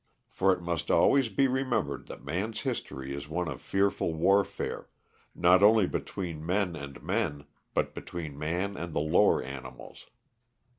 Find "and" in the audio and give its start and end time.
6.75-7.03, 8.75-8.95